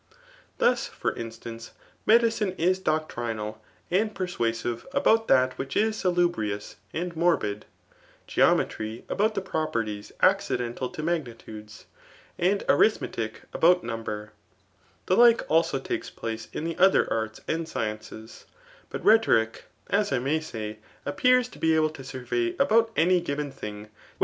Thin» 0.57 0.75
for 0.77 1.13
loetaM^ 1.13 1.69
aediciiie 2.07 2.57
is 2.57 2.79
doctrinal 2.79 3.63
and 3.91 4.15
peranaBive 4.15 4.83
about 4.95 5.27
that 5.27 5.55
wbidbis 5.57 6.01
«faihnou8 6.01 6.73
and 6.91 7.15
morbid; 7.15 7.67
geometrjr, 8.27 9.03
about 9.11 9.35
the 9.35 9.43
properiitt 9.43 10.11
aocidental 10.17 10.91
to 10.91 11.03
magnitudoB; 11.03 11.85
and 12.39 12.63
arithmetic 12.67 13.43
abouCnuflodiaKk 13.53 14.29
The 15.05 15.15
like 15.15 15.41
also 15.47 15.77
takes 15.77 16.09
place 16.09 16.47
in 16.51 16.63
the 16.63 16.79
other 16.79 17.07
arts 17.13 17.41
and 17.47 17.67
adoicasii 17.67 18.45
Bat 18.89 19.03
rhetoric, 19.05 19.65
as 19.91 20.11
I 20.11 20.17
may 20.17 20.39
say, 20.39 20.79
appears 21.05 21.47
to 21.49 21.59
be 21.59 21.75
able 21.75 21.91
to 21.91 22.01
mxfWf 22.01 22.59
about 22.59 22.89
any 22.95 23.21
girsen 23.21 23.53
thia^, 23.53 23.81
what. 23.83 23.89